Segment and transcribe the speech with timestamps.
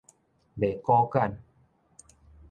[0.57, 1.37] 袂苟簡